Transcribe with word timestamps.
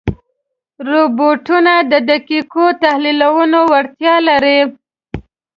روبوټونه 0.87 1.73
د 1.91 1.93
دقیقو 2.09 2.65
تحلیلونو 2.83 3.59
وړتیا 3.71 4.15
لري. 4.27 4.59